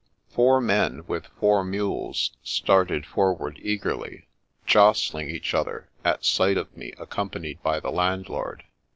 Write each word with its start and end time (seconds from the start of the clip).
Four 0.31 0.61
men, 0.61 1.05
with 1.05 1.27
four 1.39 1.63
mules, 1.63 2.35
started 2.41 3.05
forward 3.05 3.59
eagerly, 3.61 4.25
jostling 4.65 5.29
each 5.29 5.53
other, 5.53 5.89
at 6.03 6.25
sight 6.25 6.57
of 6.57 6.75
me 6.75 6.93
accom 6.93 7.29
panied 7.31 7.61
by 7.61 7.79
the 7.79 7.91
landlord. 7.91 8.63